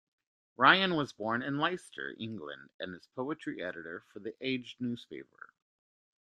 [0.57, 5.53] Ryan was born in Leicester, England and is poetry editor for "The Age" newspaper.